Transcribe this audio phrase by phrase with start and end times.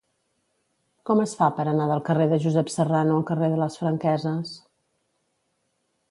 [1.09, 4.55] Com es fa per anar del carrer de Josep Serrano al carrer de les Franqueses?